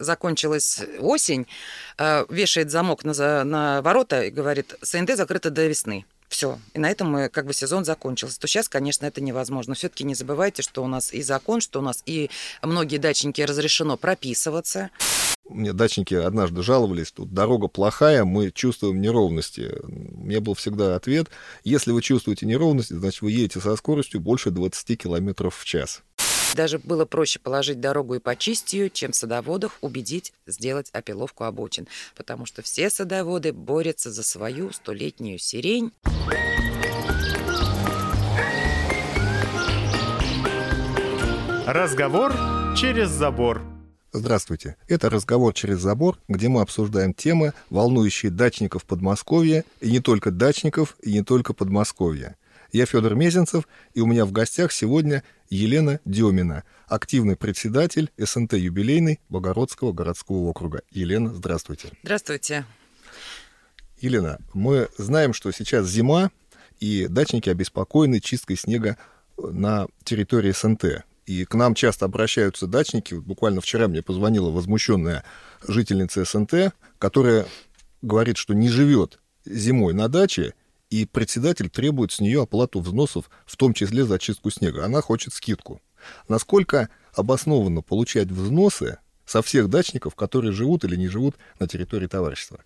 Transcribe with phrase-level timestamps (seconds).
[0.00, 1.46] закончилась осень,
[1.98, 6.04] э, вешает замок на, на ворота и говорит, СНТ закрыто до весны.
[6.28, 6.60] Все.
[6.74, 8.38] И на этом мы, как бы сезон закончился.
[8.38, 9.74] То сейчас, конечно, это невозможно.
[9.74, 12.30] Все-таки не забывайте, что у нас и закон, что у нас и
[12.62, 14.90] многие дачники разрешено прописываться.
[15.48, 19.72] Мне дачники однажды жаловались, тут дорога плохая, мы чувствуем неровности.
[19.88, 21.28] Меня был всегда ответ,
[21.64, 26.02] если вы чувствуете неровности, значит, вы едете со скоростью больше 20 километров в час.
[26.54, 31.86] Даже было проще положить дорогу и почистить ее, чем садоводов убедить сделать опиловку обочин.
[32.16, 35.92] Потому что все садоводы борются за свою столетнюю сирень.
[41.66, 42.32] Разговор
[42.76, 43.62] через забор.
[44.12, 44.74] Здравствуйте.
[44.88, 50.96] Это «Разговор через забор», где мы обсуждаем темы, волнующие дачников Подмосковья, и не только дачников,
[51.00, 52.36] и не только Подмосковья.
[52.72, 59.18] Я Федор Мезенцев, и у меня в гостях сегодня Елена Демина, активный председатель СНТ «Юбилейный»
[59.28, 60.82] Богородского городского округа.
[60.92, 61.90] Елена, здравствуйте.
[62.04, 62.64] Здравствуйте.
[64.00, 66.30] Елена, мы знаем, что сейчас зима,
[66.78, 68.96] и дачники обеспокоены чисткой снега
[69.36, 71.04] на территории СНТ.
[71.26, 73.14] И к нам часто обращаются дачники.
[73.14, 75.24] Вот буквально вчера мне позвонила возмущенная
[75.66, 77.46] жительница СНТ, которая
[78.00, 80.54] говорит, что не живет зимой на даче,
[80.90, 84.84] и председатель требует с нее оплату взносов, в том числе за чистку снега.
[84.84, 85.80] Она хочет скидку.
[86.28, 92.64] Насколько обоснованно получать взносы со всех дачников, которые живут или не живут на территории товарищества?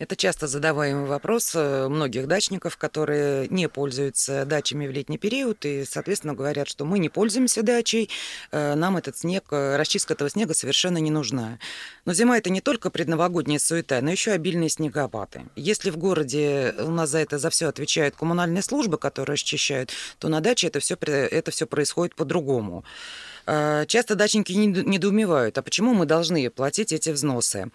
[0.00, 5.84] Это часто задаваемый вопрос э, многих дачников, которые не пользуются дачами в летний период и,
[5.84, 8.08] соответственно, говорят, что мы не пользуемся дачей,
[8.50, 11.58] э, нам этот снег, э, расчистка этого снега совершенно не нужна.
[12.06, 15.42] Но зима это не только предновогодняя суета, но еще обильные снегопады.
[15.54, 20.28] Если в городе у нас за это за все отвечают коммунальные службы, которые расчищают, то
[20.28, 22.84] на даче это все, это все происходит по-другому.
[23.44, 27.70] Часто дачники недоумевают, а почему мы должны платить эти взносы?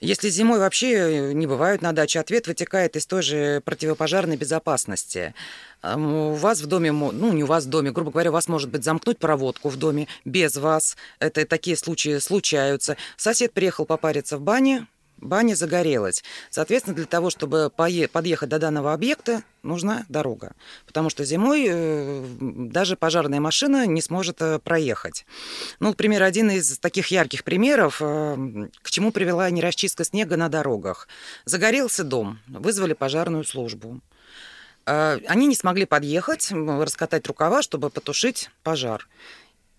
[0.00, 5.34] Если зимой вообще не бывают на даче, ответ вытекает из той же противопожарной безопасности.
[5.82, 8.70] У вас в доме, ну не у вас в доме, грубо говоря, у вас может
[8.70, 10.96] быть замкнуть проводку в доме без вас.
[11.18, 12.96] Это такие случаи случаются.
[13.18, 14.86] Сосед приехал попариться в бане,
[15.20, 16.24] баня загорелась.
[16.50, 20.54] Соответственно, для того, чтобы подъехать до данного объекта, нужна дорога.
[20.86, 25.26] Потому что зимой э, даже пожарная машина не сможет э, проехать.
[25.78, 31.08] Ну, например, один из таких ярких примеров, э, к чему привела нерасчистка снега на дорогах.
[31.44, 34.00] Загорелся дом, вызвали пожарную службу.
[34.86, 39.06] Они не смогли подъехать, раскатать рукава, чтобы потушить пожар.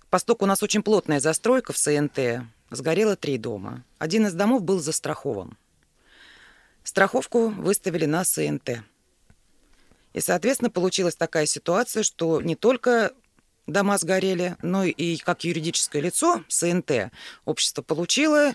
[0.10, 3.84] Поскольку у нас очень плотная застройка в СНТ, Сгорело три дома.
[4.00, 5.58] Один из домов был застрахован.
[6.84, 8.82] Страховку выставили на СНТ.
[10.14, 13.12] И, соответственно, получилась такая ситуация, что не только
[13.68, 17.12] дома сгорели, но и как юридическое лицо СНТ
[17.46, 18.54] общество получило,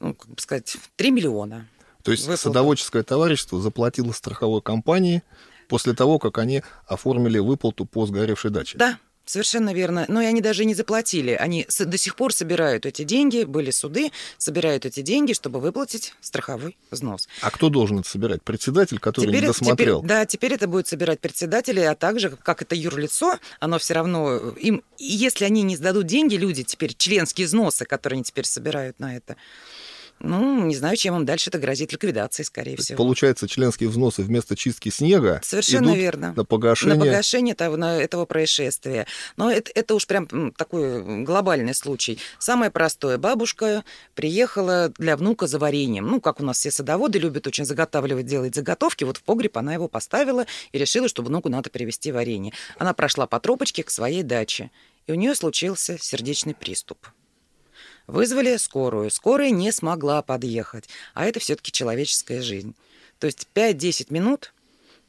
[0.00, 1.66] ну, как бы сказать, 3 миллиона.
[2.02, 2.42] То есть выплату.
[2.42, 5.22] садоводческое товарищество заплатило страховой компании
[5.68, 8.76] после того, как они оформили выплату по сгоревшей даче?
[8.76, 8.98] Да,
[9.30, 10.06] Совершенно верно.
[10.08, 11.30] Но и они даже не заплатили.
[11.30, 16.76] Они до сих пор собирают эти деньги, были суды, собирают эти деньги, чтобы выплатить страховой
[16.90, 17.28] взнос.
[17.40, 18.42] А кто должен это собирать?
[18.42, 19.98] Председатель, который теперь, не досмотрел?
[19.98, 24.36] Теперь, да, теперь это будет собирать председатели, а также, как это юрлицо, оно все равно
[24.60, 29.16] им, если они не сдадут деньги, люди теперь, членские взносы, которые они теперь собирают на
[29.16, 29.36] это,
[30.20, 32.98] ну, не знаю, чем им дальше это грозит ликвидацией, скорее всего.
[32.98, 36.32] Получается, членские взносы вместо чистки снега Совершенно идут верно.
[36.36, 36.94] на погашение...
[36.94, 39.06] На погашение того, на этого происшествия.
[39.36, 42.18] Но это, это уж прям такой глобальный случай.
[42.38, 43.16] Самое простое.
[43.16, 43.82] Бабушка
[44.14, 46.06] приехала для внука за вареньем.
[46.06, 49.04] Ну, как у нас все садоводы любят очень заготавливать, делать заготовки.
[49.04, 52.52] Вот в погреб она его поставила и решила, что внуку надо привезти варенье.
[52.78, 54.70] Она прошла по тропочке к своей даче.
[55.06, 57.08] И у нее случился сердечный приступ.
[58.06, 59.10] Вызвали скорую.
[59.10, 60.88] Скорая не смогла подъехать.
[61.14, 62.74] А это все-таки человеческая жизнь.
[63.18, 64.52] То есть 5-10 минут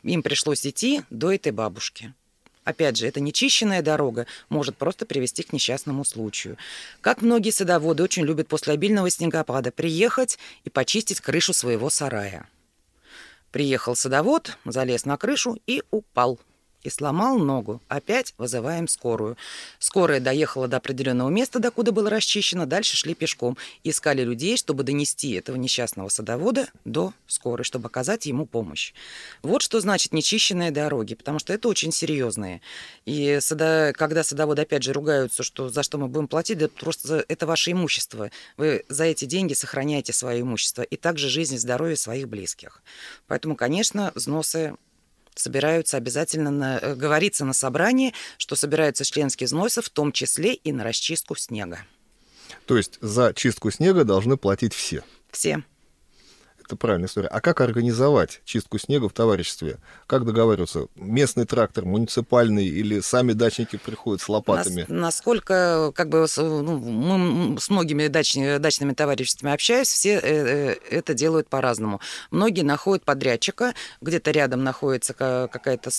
[0.03, 2.13] им пришлось идти до этой бабушки.
[2.63, 6.57] Опять же, это нечищенная дорога может просто привести к несчастному случаю.
[7.02, 12.47] Как многие садоводы очень любят после обильного снегопада приехать и почистить крышу своего сарая.
[13.52, 16.40] Приехал садовод, залез на крышу и упал–
[16.83, 17.81] и сломал ногу.
[17.87, 19.37] Опять вызываем скорую.
[19.79, 22.66] Скорая доехала до определенного места, докуда было расчищено.
[22.66, 23.57] Дальше шли пешком.
[23.83, 28.93] Искали людей, чтобы донести этого несчастного садовода до скорой, чтобы оказать ему помощь.
[29.41, 32.61] Вот что значит нечищенные дороги, потому что это очень серьезные.
[33.05, 37.25] И сада, когда садоводы опять же ругаются, что за что мы будем платить, да просто
[37.28, 38.31] это ваше имущество.
[38.57, 42.81] Вы за эти деньги сохраняете свое имущество и также жизнь и здоровье своих близких.
[43.28, 44.75] Поэтому, конечно, взносы
[45.35, 50.72] собираются обязательно, на, э, говорится на собрании, что собираются членские взносы, в том числе и
[50.72, 51.85] на расчистку снега.
[52.66, 55.03] То есть за чистку снега должны платить все?
[55.31, 55.63] Все.
[56.72, 57.28] Это правильная история.
[57.28, 59.79] А как организовать чистку снега в товариществе?
[60.08, 60.88] Как договариваться?
[60.96, 64.85] Местный трактор, муниципальный или сами дачники приходят с лопатами?
[64.88, 70.76] Нас, насколько как бы ну, мы с многими дач, дачными товариществами общаюсь, все э, э,
[70.91, 72.00] это делают по-разному.
[72.29, 75.90] Многие находят подрядчика, где-то рядом находится какая-то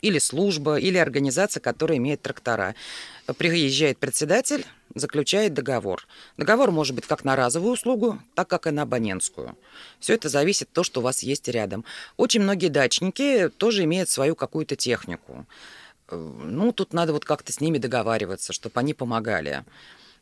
[0.00, 2.76] или служба, или организация, которая имеет трактора.
[3.36, 6.06] Приезжает председатель, заключает договор.
[6.36, 9.56] Договор может быть как на разовую услугу, так как и на абонентскую.
[9.98, 11.84] Все это зависит от того, что у вас есть рядом.
[12.16, 15.46] Очень многие дачники тоже имеют свою какую-то технику.
[16.08, 19.64] Э, ну, тут надо вот как-то с ними договариваться, чтобы они помогали.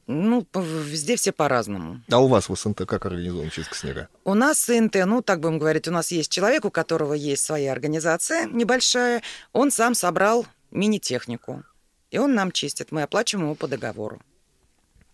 [0.07, 2.01] Ну, везде все по-разному.
[2.11, 4.09] А у вас в СНТ как организован чистка снега?
[4.25, 7.73] У нас СНТ, ну, так будем говорить, у нас есть человек, у которого есть своя
[7.73, 9.23] организация небольшая.
[9.53, 11.63] Он сам собрал мини-технику.
[12.11, 12.91] И он нам чистит.
[12.91, 14.23] Мы оплачиваем его по договору.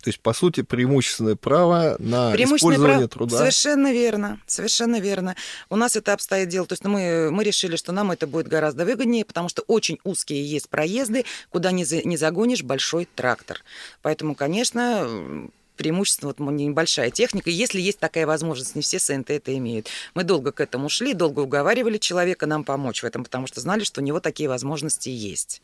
[0.04, 3.28] То есть, по сути, преимущественное право на преимущественное использование право...
[3.28, 3.38] труда.
[3.38, 5.34] Совершенно верно, совершенно верно.
[5.70, 6.66] У нас это обстоит дело.
[6.66, 10.44] То есть мы, мы решили, что нам это будет гораздо выгоднее, потому что очень узкие
[10.44, 13.64] есть проезды, куда не, за, не загонишь большой трактор.
[14.02, 17.48] Поэтому, конечно, преимущество, вот небольшая техника.
[17.48, 19.88] Если есть такая возможность, не все СНТ это имеют.
[20.12, 23.84] Мы долго к этому шли, долго уговаривали человека нам помочь в этом, потому что знали,
[23.84, 25.62] что у него такие возможности есть.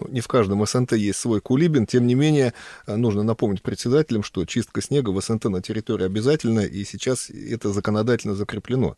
[0.00, 2.52] Не в каждом СНТ есть свой кулибин, тем не менее,
[2.86, 7.72] э, нужно напомнить председателям, что чистка снега в СНТ на территории обязательна, и сейчас это
[7.72, 8.96] законодательно закреплено.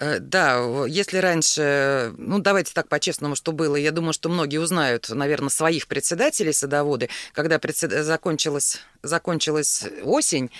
[0.00, 5.10] Э, да, если раньше, ну давайте так по-честному, что было, я думаю, что многие узнают,
[5.10, 7.92] наверное, своих председателей садоводы, когда председ...
[7.92, 10.50] закончилась, закончилась осень,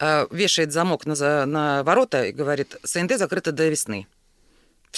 [0.00, 4.08] э, вешает замок на, на ворота и говорит, СНТ закрыто до весны.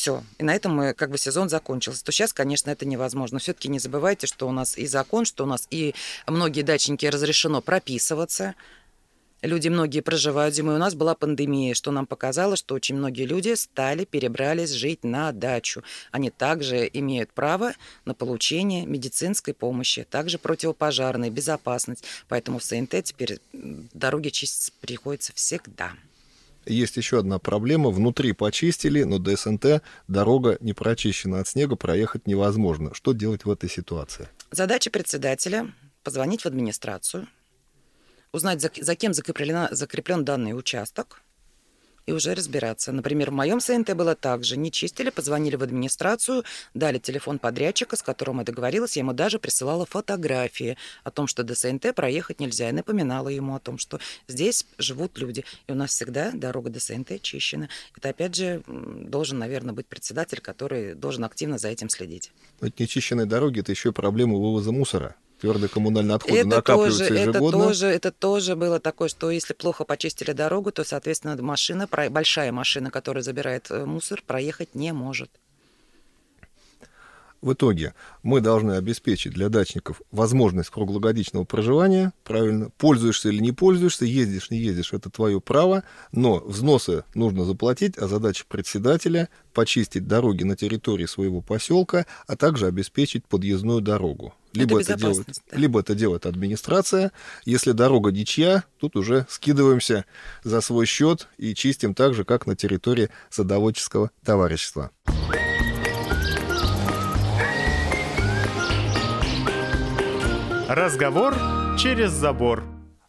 [0.00, 0.24] Все.
[0.38, 2.02] И на этом мы, как бы сезон закончился.
[2.02, 3.38] То сейчас, конечно, это невозможно.
[3.38, 5.94] Все-таки не забывайте, что у нас и закон, что у нас и
[6.26, 8.54] многие дачники разрешено прописываться.
[9.42, 10.76] Люди многие проживают зимой.
[10.76, 15.32] У нас была пандемия, что нам показало, что очень многие люди стали, перебрались жить на
[15.32, 15.82] дачу.
[16.12, 17.74] Они также имеют право
[18.06, 22.04] на получение медицинской помощи, также противопожарной, безопасность.
[22.26, 25.92] Поэтому в СНТ теперь дороги чистить приходится всегда.
[26.66, 27.90] Есть еще одна проблема.
[27.90, 32.94] Внутри почистили, но до СНТ дорога не прочищена от снега, проехать невозможно.
[32.94, 34.28] Что делать в этой ситуации?
[34.50, 35.72] Задача председателя–
[36.02, 37.26] позвонить в администрацию,
[38.32, 41.22] узнать, за, кем закреплен, закреплен данный участок–
[42.10, 42.92] и уже разбираться.
[42.92, 44.56] Например, в моем СНТ было так же.
[44.56, 48.96] Не чистили, позвонили в администрацию, дали телефон подрядчика, с которым я договорилась.
[48.96, 52.68] Я ему даже присылала фотографии о том, что до СНТ проехать нельзя.
[52.68, 55.44] И напоминала ему о том, что здесь живут люди.
[55.68, 57.68] И у нас всегда дорога до СНТ чищена.
[57.96, 62.32] Это, опять же, должен, наверное, быть председатель, который должен активно за этим следить.
[62.60, 67.14] Но это нечищенные дороги, это еще проблема вывоза мусора твердые коммунальные отходы это накапливаются тоже,
[67.20, 67.48] ежегодно.
[67.48, 72.52] Это тоже, это тоже было такое, что если плохо почистили дорогу, то, соответственно, машина, большая
[72.52, 75.30] машина, которая забирает э, мусор, проехать не может.
[77.42, 84.04] В итоге мы должны обеспечить для дачников возможность круглогодичного проживания, правильно, пользуешься или не пользуешься,
[84.04, 85.82] ездишь, не ездишь, это твое право,
[86.12, 92.66] но взносы нужно заплатить, а задача председателя почистить дороги на территории своего поселка, а также
[92.66, 94.34] обеспечить подъездную дорогу.
[94.52, 95.56] Либо это, это делает, да.
[95.56, 97.12] либо это делает администрация.
[97.44, 100.04] Если дорога ничья, тут уже скидываемся
[100.44, 104.90] за свой счет и чистим так же, как на территории садоводческого товарищества.
[110.72, 111.34] Разговор
[111.76, 112.62] через забор.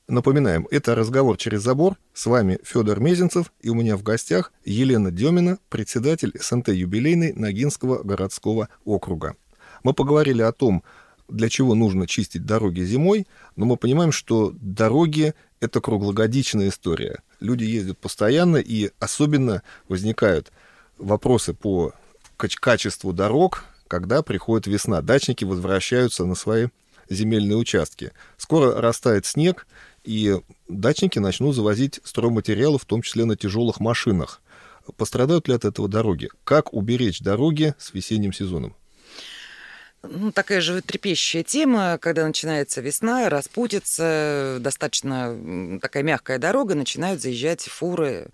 [0.07, 1.95] Напоминаем, это разговор через забор.
[2.11, 8.01] С вами Федор Мезенцев, и у меня в гостях Елена Демина, председатель СНТ юбилейной Ногинского
[8.01, 9.35] городского округа.
[9.83, 10.81] Мы поговорили о том,
[11.27, 17.19] для чего нужно чистить дороги зимой, но мы понимаем, что дороги— это круглогодичная история.
[17.39, 20.51] Люди ездят постоянно, и особенно возникают
[20.97, 21.93] вопросы по
[22.37, 25.03] качеству дорог, когда приходит весна.
[25.03, 26.69] Дачники возвращаются на свои
[27.11, 28.11] земельные участки.
[28.37, 29.67] Скоро растает снег,
[30.03, 34.41] и дачники начнут завозить стройматериалы, в том числе на тяжелых машинах.
[34.97, 36.29] Пострадают ли от этого дороги?
[36.43, 38.75] Как уберечь дороги с весенним сезоном?
[40.03, 48.29] Ну, такая трепещущая тема, когда начинается весна, распутится, достаточно такая мягкая дорога, начинают заезжать фуры,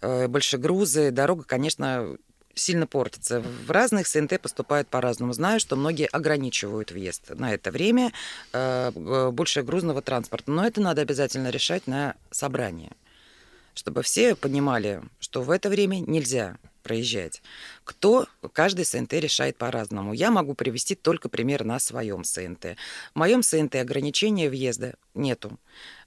[0.00, 1.10] э, большегрузы.
[1.10, 2.16] Дорога, конечно,
[2.58, 3.40] сильно портится.
[3.40, 5.32] В разных СНТ поступают по-разному.
[5.32, 8.12] Знаю, что многие ограничивают въезд на это время
[8.52, 8.90] э,
[9.30, 10.50] больше грузного транспорта.
[10.50, 12.90] Но это надо обязательно решать на собрании,
[13.74, 17.42] чтобы все понимали, что в это время нельзя проезжать.
[17.84, 20.14] Кто, каждый СНТ решает по-разному.
[20.14, 22.76] Я могу привести только пример на своем СНТ.
[23.14, 25.58] В моем СНТ ограничения въезда нету.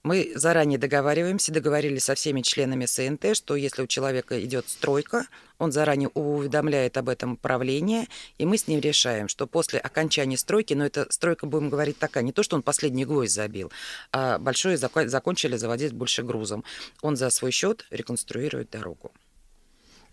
[0.04, 5.28] Мы заранее договариваемся, договорились со всеми членами СНТ, что если у человека идет стройка,
[5.60, 8.08] он заранее уведомляет об этом правление,
[8.40, 12.24] и мы с ним решаем, что после окончания стройки, но это стройка, будем говорить, такая,
[12.24, 13.72] не то, что он последний гвоздь забил,
[14.12, 16.64] а большое закончили заводить больше грузом.
[17.04, 19.12] Он за свой счет реконструирует дорогу.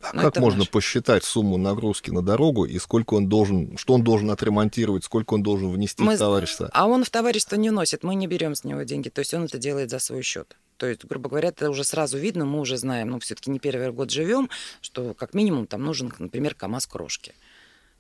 [0.01, 0.71] А Но как можно наш.
[0.71, 5.43] посчитать сумму нагрузки на дорогу и сколько он должен, что он должен отремонтировать, сколько он
[5.43, 6.71] должен внести мы, в товарищество?
[6.73, 9.45] А он в товарищество не вносит, мы не берем с него деньги, то есть он
[9.45, 10.57] это делает за свой счет.
[10.77, 13.91] То есть, грубо говоря, это уже сразу видно, мы уже знаем, ну, все-таки не первый
[13.91, 14.49] год живем,
[14.81, 17.35] что как минимум там нужен, например, КАМАЗ крошки.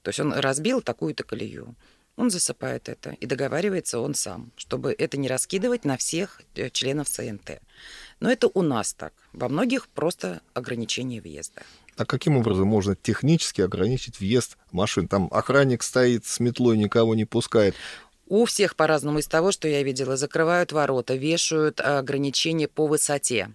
[0.02, 1.74] То есть он разбил такую-то колею.
[2.16, 7.08] Он засыпает это и договаривается он сам, чтобы это не раскидывать на всех э, членов
[7.08, 7.60] ЦНТ.
[8.20, 9.12] Но это у нас так.
[9.32, 11.62] Во многих просто ограничение въезда.
[11.96, 15.08] А каким образом можно технически ограничить въезд машин?
[15.08, 17.74] Там охранник стоит с метлой, никого не пускает.
[18.28, 20.16] У всех по-разному из того, что я видела.
[20.16, 23.50] Закрывают ворота, вешают ограничения по высоте.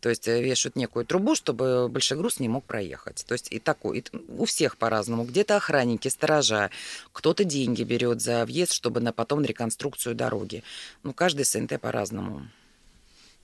[0.00, 3.24] То есть э, вешают некую трубу, чтобы большой груз не мог проехать.
[3.26, 5.24] То есть и такой, и у всех по-разному.
[5.24, 6.70] Где-то охранники, сторожа,
[7.12, 10.62] кто-то деньги берет за въезд, чтобы на потом реконструкцию дороги.
[11.02, 12.48] Ну, каждый СНТ по-разному.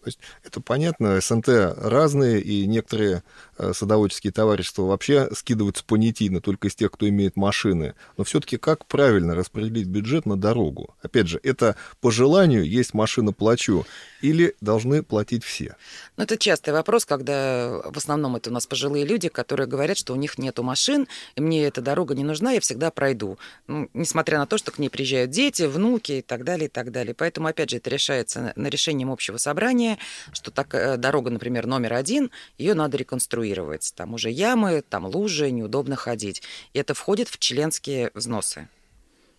[0.06, 3.24] То есть это понятно, СНТ разные, и некоторые
[3.58, 7.96] э, садоводческие товарищества вообще скидываются понятийно только из тех, кто имеет машины.
[8.16, 10.94] Но все-таки как правильно распределить бюджет на дорогу?
[11.02, 13.84] Опять же, это по желанию есть машина плачу,
[14.20, 15.76] или должны платить все?
[16.16, 20.12] Ну, это частый вопрос, когда в основном это у нас пожилые люди, которые говорят, что
[20.12, 23.38] у них нету машин, и мне эта дорога не нужна, я всегда пройду.
[23.66, 26.92] Ну, несмотря на то, что к ней приезжают дети, внуки и так далее, и так
[26.92, 27.14] далее.
[27.14, 29.95] Поэтому, опять же, это решается на решением общего собрания
[30.32, 33.92] что так, э, дорога, например, номер один, ее надо реконструировать.
[33.96, 36.42] Там уже ямы, там лужи, неудобно ходить.
[36.72, 38.68] И это входит в членские взносы.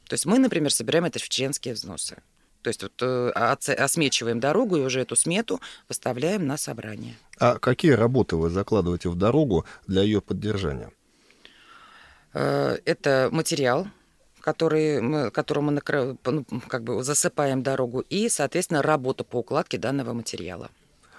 [0.07, 2.17] То есть мы, например, собираем это в членские взносы.
[2.61, 7.15] То есть вот, э, осмечиваем дорогу и уже эту смету выставляем на собрание.
[7.39, 10.91] А какие работы вы закладываете в дорогу для ее поддержания?
[12.33, 13.87] Э, это материал,
[14.47, 19.77] который мы, которым мы накры, ну, как бы засыпаем дорогу, и, соответственно, работа по укладке
[19.77, 20.69] данного материала.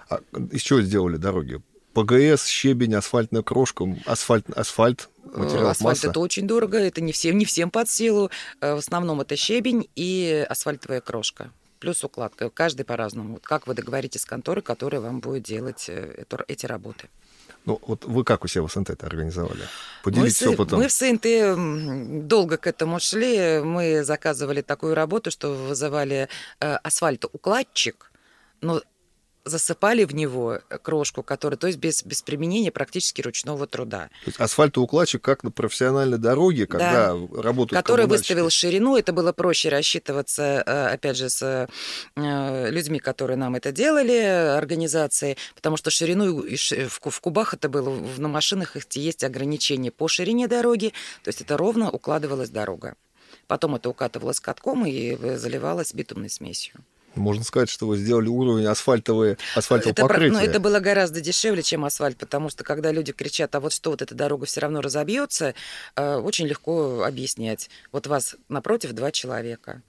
[0.09, 0.21] А
[0.51, 1.61] из чего сделали дороги?
[1.93, 6.07] ПГС, щебень, асфальтная крошка, асфальт, асфальт, материал Асфальт масса.
[6.09, 8.31] это очень дорого, это не всем, не всем под силу.
[8.61, 11.51] Э, в основном это щебень и асфальтовая крошка.
[11.79, 12.49] Плюс укладка.
[12.49, 13.39] Каждый по-разному.
[13.43, 17.09] Как вы договоритесь с конторой, которая вам будет делать э, эти работы.
[17.65, 19.61] Ну, вот вы как у себя в СНТ это организовали?
[20.03, 20.79] Поделитесь мы, опытом.
[20.79, 23.61] Мы в СНТ долго к этому шли.
[23.63, 28.11] Мы заказывали такую работу, что вызывали э, асфальтоукладчик,
[28.61, 28.81] но
[29.45, 34.09] засыпали в него крошку, которая, то есть без, без применения практически ручного труда.
[34.23, 37.41] То есть асфальтоукладчик как на профессиональной дороге, когда да.
[37.41, 41.67] работают Который выставил ширину, это было проще рассчитываться, э, опять же, с
[42.15, 44.17] э, людьми, которые нам это делали,
[44.57, 50.93] организации, потому что ширину в кубах это было, на машинах есть ограничения по ширине дороги,
[51.23, 52.95] то есть это ровно укладывалась дорога.
[53.47, 56.83] Потом это укатывалось катком и заливалось битумной смесью.
[57.19, 60.33] Можно сказать, что вы сделали уровень асфальтовые, асфальтового это, покрытия.
[60.33, 63.91] Но это было гораздо дешевле, чем асфальт, потому что когда люди кричат, а вот что,
[63.91, 65.53] вот эта дорога все равно разобьется,
[65.95, 67.69] э, очень легко объяснять.
[67.91, 69.81] Вот вас напротив два человека.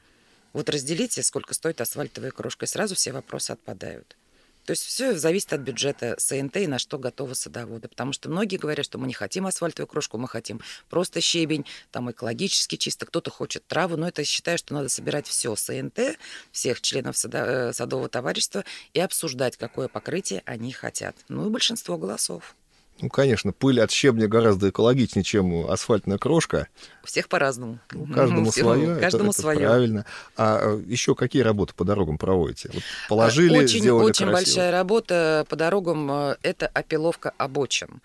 [0.53, 4.17] Вот разделите, сколько стоит асфальтовая крошка, и сразу все вопросы отпадают.
[4.65, 7.89] То есть все зависит от бюджета СНТ и на что готовы садоводы.
[7.89, 12.11] Потому что многие говорят, что мы не хотим асфальтовую крошку, мы хотим просто щебень, там
[12.11, 13.97] экологически чисто, кто-то хочет траву.
[13.97, 16.19] Но это считаю, что надо собирать все СНТ,
[16.53, 17.39] всех членов сада,
[17.71, 21.17] э, садового товарищества и обсуждать, какое покрытие они хотят.
[21.29, 22.55] Ну и большинство голосов.
[23.01, 26.69] Ну, конечно, пыль от щебня гораздо экологичнее, чем асфальтная крошка.
[27.03, 27.79] У всех по-разному.
[27.93, 28.97] Ну, каждому свое.
[28.97, 29.59] Каждому это, свое.
[29.61, 30.07] Это правильно.
[30.37, 32.71] А э, еще какие работы по дорогам проводите?
[32.73, 34.33] Вот положили, очень, сделали Очень красиво.
[34.33, 38.01] большая работа по дорогам э,– это опиловка обочин.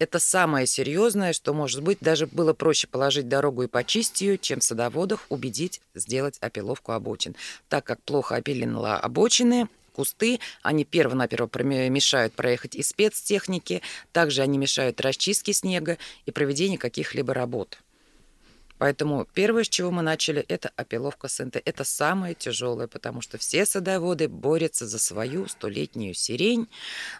[0.00, 1.98] Это самое серьезное, что может быть.
[2.00, 7.36] Даже было проще положить дорогу и почистить ее, чем садоводов убедить сделать опиловку обочин.
[7.68, 10.40] Так как плохо опилены обочины, кусты.
[10.62, 13.82] Они перво-наперво мешают проехать и спецтехники.
[14.12, 17.78] Также они мешают расчистке снега и проведению каких-либо работ.
[18.80, 21.56] Поэтому первое, с чего мы начали, это опиловка СНТ.
[21.62, 26.66] Это самое тяжелое, потому что все садоводы борются за свою столетнюю сирень.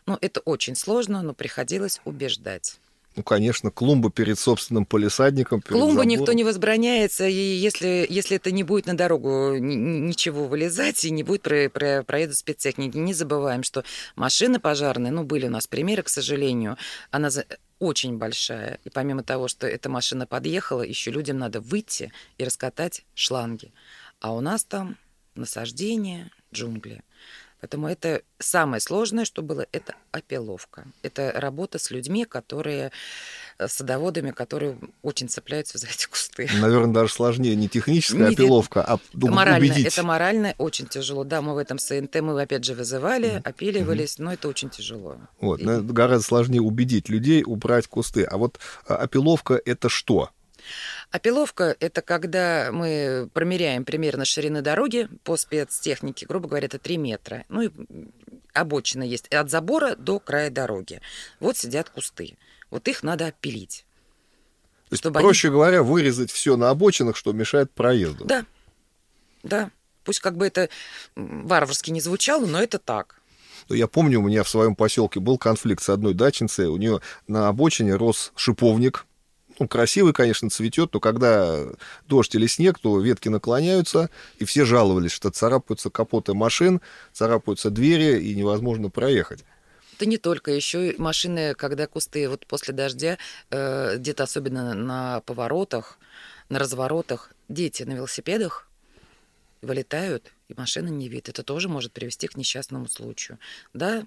[0.07, 2.81] Ну, это очень сложно, но приходилось убеждать.
[3.17, 5.61] Ну, конечно, клумба перед собственным полисадником.
[5.61, 11.05] Перед Клумбу никто не возбраняется, и если, если это не будет на дорогу ничего вылезать,
[11.05, 13.83] и не будет про, про, проезда спецтехники, не забываем, что
[14.15, 16.77] машины пожарные, ну, были у нас примеры, к сожалению,
[17.11, 17.31] она
[17.81, 18.79] очень большая.
[18.85, 23.73] И помимо того, что эта машина подъехала, еще людям надо выйти и раскатать шланги.
[24.21, 24.97] А у нас там
[25.35, 27.03] насаждение, джунгли.
[27.61, 30.85] Поэтому это самое сложное, что было, это опиловка.
[31.03, 32.91] Это работа с людьми, которые
[33.59, 36.49] э, садоводами, которые очень цепляются за эти кусты.
[36.61, 39.87] Наверное, даже сложнее не техническая не, опиловка, а морально, убедить.
[39.87, 41.25] Это морально очень тяжело.
[41.25, 44.71] Да, мы в этом СНТ, мы опять же вызывали, mm опиливались, mm но это очень
[44.71, 45.17] тяжело.
[45.41, 45.65] Вот, И...
[45.65, 48.25] гораздо сложнее убедить людей убрать кусты.
[48.25, 50.31] А вот а, опиловка это что?
[51.11, 57.45] Опиловка– это когда мы промеряем примерно ширины дороги по спецтехнике, грубо говоря, это 3 метра.
[57.49, 57.71] Ну и
[58.53, 61.01] обочина есть от забора до края дороги.
[61.39, 62.37] Вот сидят кусты.
[62.71, 63.85] Вот их надо опилить.
[64.89, 65.55] То есть, проще они...
[65.55, 68.25] говоря, вырезать все на обочинах, что мешает проезду.
[68.25, 68.45] Да,
[69.43, 69.71] да.
[70.05, 70.69] Пусть как бы это
[71.15, 73.21] варварски не звучало, но это так.
[73.69, 76.67] Ну, я помню, у меня в своем поселке был конфликт с одной дачницей.
[76.67, 79.07] У нее на обочине рос шиповник,
[79.61, 81.67] он красивый, конечно, цветет, но когда
[82.09, 86.81] дождь или снег, то ветки наклоняются, и все жаловались, что царапаются капоты машин,
[87.13, 89.45] царапаются двери, и невозможно проехать.
[89.97, 93.19] Это не только, еще машины, когда кусты вот после дождя,
[93.51, 95.99] э, где-то особенно на поворотах,
[96.49, 98.67] на разворотах, дети на велосипедах
[99.61, 101.29] вылетают, и машины не видят.
[101.29, 103.39] Это тоже может привести к несчастному случаю.
[103.75, 104.05] Да,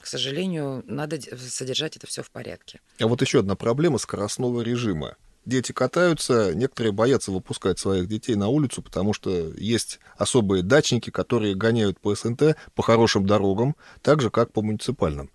[0.00, 2.80] к сожалению, надо содержать это все в порядке.
[2.98, 5.16] А вот еще одна проблема скоростного режима.
[5.44, 11.54] Дети катаются, некоторые боятся выпускать своих детей на улицу, потому что есть особые дачники, которые
[11.54, 15.30] гоняют по СНТ по хорошим дорогам, так же, как по муниципальным.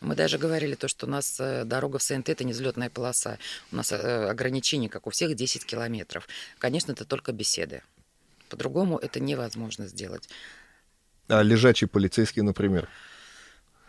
[0.00, 3.36] Мы даже говорили то, что у нас э, дорога в СНТ– это не взлетная полоса.
[3.70, 6.26] У нас э, ограничение, как у всех, 10 километров.
[6.58, 7.82] Конечно, это только беседы.
[8.48, 10.28] По-другому это невозможно сделать.
[11.28, 12.88] А лежачий полицейский, например?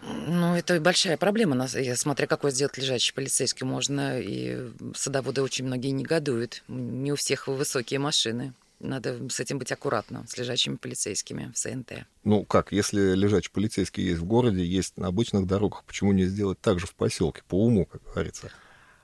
[0.02, 1.68] Ну, это большая проблема.
[1.96, 4.20] Смотря какой сделать лежачий полицейский можно.
[4.20, 6.64] И садоводы очень многие негодуют.
[6.68, 8.54] Не у всех высокие машины.
[8.80, 12.08] Надо с этим быть аккуратно, с лежачими полицейскими в СНТ.
[12.24, 16.60] Ну как, если лежачий полицейский есть в городе, есть на обычных дорогах, почему не сделать
[16.60, 18.50] так же в поселке, по уму, как говорится?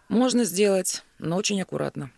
[0.10, 2.12] Можно сделать, но очень аккуратно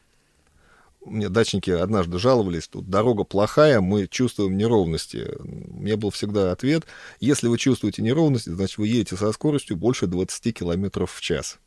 [1.05, 5.29] мне дачники однажды жаловались, тут дорога плохая, мы чувствуем неровности.
[5.39, 6.85] У меня был всегда ответ,
[7.19, 11.59] если вы чувствуете неровности, значит, вы едете со скоростью больше 20 километров в час.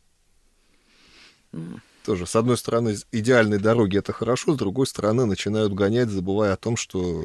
[1.53, 1.81] Mm.
[2.05, 6.57] Тоже, с одной стороны, идеальные дороги это хорошо, с другой стороны, начинают гонять, забывая о
[6.57, 7.25] том, что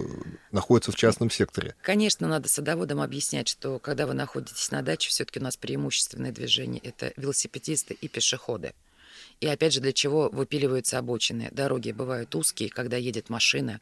[0.52, 1.76] находятся в частном секторе.
[1.82, 6.80] Конечно, надо садоводам объяснять, что когда вы находитесь на даче, все-таки у нас преимущественное движение
[6.84, 8.74] это велосипедисты и пешеходы.
[9.40, 11.50] И опять же, для чего выпиливаются обочины?
[11.52, 13.80] Дороги бывают узкие, когда едет машина,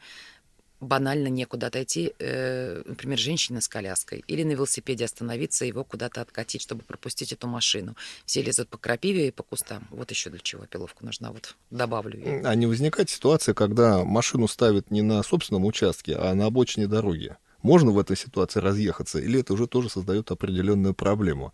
[0.82, 6.62] банально некуда отойти, э, например, женщина с коляской, или на велосипеде остановиться, его куда-то откатить,
[6.62, 7.96] чтобы пропустить эту машину.
[8.26, 9.88] Все лезут по крапиве и по кустам.
[9.92, 12.20] Вот еще для чего пиловка нужна, вот добавлю.
[12.20, 12.42] Ее.
[12.44, 17.36] А не возникает ситуация, когда машину ставят не на собственном участке, а на обочине дороги?
[17.62, 21.54] Можно в этой ситуации разъехаться, или это уже тоже создает определенную проблему?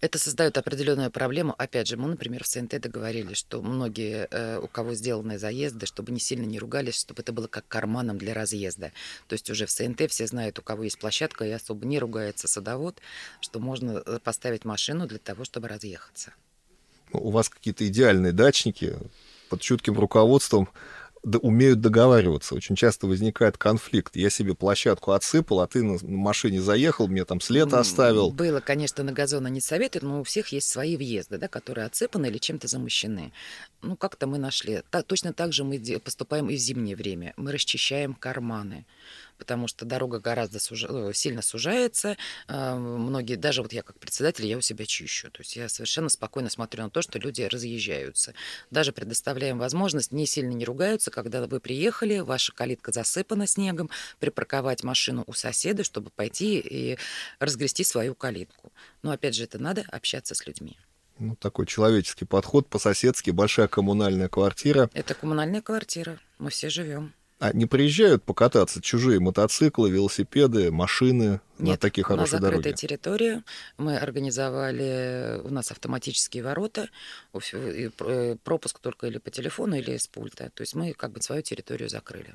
[0.00, 1.54] Это создает определенную проблему.
[1.58, 6.10] Опять же, мы, например, в СНТ договорились, что многие, э, у кого сделаны заезды, чтобы
[6.12, 8.92] не сильно не ругались, чтобы это было как карманом для разъезда.
[9.28, 12.48] То есть уже в СНТ все знают, у кого есть площадка, и особо не ругается
[12.48, 12.98] садовод,
[13.40, 16.32] что можно э, поставить машину для того, чтобы разъехаться.
[17.12, 18.96] У вас какие-то идеальные дачники
[19.50, 20.68] под чутким руководством
[21.22, 22.54] умеют договариваться.
[22.54, 24.16] Очень часто возникает конфликт.
[24.16, 28.30] Я себе площадку отсыпал, а ты на машине заехал, мне там след оставил.
[28.30, 32.26] Было, конечно, на газон не советуют, но у всех есть свои въезды, да, которые отсыпаны
[32.26, 33.32] или чем-то замощены.
[33.82, 34.82] Ну, как-то мы нашли.
[35.06, 37.34] точно так же мы поступаем и в зимнее время.
[37.36, 38.84] Мы расчищаем карманы
[39.40, 40.86] потому что дорога гораздо сужа...
[40.90, 42.18] Э, сильно сужается.
[42.46, 45.30] А, многие, даже вот я как председатель, я у себя чищу.
[45.30, 48.34] То есть я совершенно спокойно смотрю на то, что люди разъезжаются.
[48.70, 54.84] Даже предоставляем возможность, не сильно не ругаются, когда вы приехали, ваша калитка засыпана снегом, припарковать
[54.84, 56.98] машину у соседа, чтобы пойти и
[57.38, 58.72] разгрести свою калитку.
[59.02, 60.76] Но опять же, это надо общаться с людьми.
[61.18, 64.90] Ну, такой человеческий подход по-соседски, большая коммунальная квартира.
[64.94, 66.18] Это коммунальная квартира.
[66.38, 67.14] Мы все живем.
[67.40, 72.56] А не приезжают покататься чужие мотоциклы, велосипеды, машины Нет, на такие хорошие дороги?
[72.56, 73.44] Нет, закрытая территория.
[73.78, 76.90] Мы организовали, у нас автоматические ворота,
[77.32, 80.50] э, пропуск только или по телефону, или с пульта.
[80.54, 82.34] То есть мы как бы свою территорию закрыли.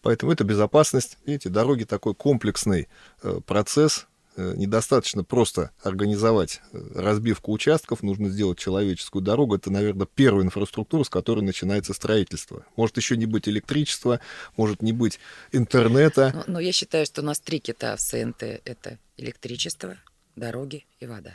[0.00, 1.16] Поэтому это безопасность.
[1.24, 2.88] Видите, дороги такой комплексный
[3.22, 9.56] э, процесс, Э, недостаточно просто организовать э, разбивку участков, нужно сделать человеческую дорогу.
[9.56, 12.64] Это, наверное, первая инфраструктура, с которой начинается строительство.
[12.76, 14.20] Может еще не быть электричества,
[14.56, 15.18] может не быть
[15.52, 16.32] интернета.
[16.46, 19.96] Но, но я считаю, что у нас три кита в СНТ— это электричество,
[20.36, 21.34] дороги и вода.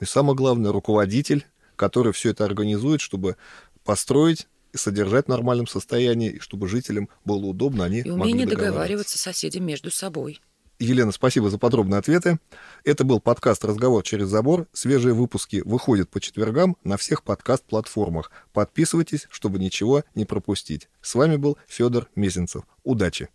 [0.00, 3.36] И самое главное, руководитель, который все это организует, чтобы
[3.84, 8.46] построить и содержать в нормальном состоянии, и чтобы жителям было удобно, они И могли умение
[8.46, 8.66] договариваться.
[8.72, 10.40] договариваться с соседями между собой.
[10.78, 12.38] Елена, спасибо за подробные ответы.
[12.84, 14.66] Это был подкаст «Разговор через забор».
[14.72, 18.30] Свежие выпуски выходят по четвергам на всех подкаст-платформах.
[18.52, 20.88] Подписывайтесь, чтобы ничего не пропустить.
[21.00, 22.64] С вами был Федор Мезенцев.
[22.82, 23.28] Удачи!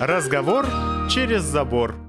[0.00, 0.64] Разговор
[1.10, 2.07] через забор.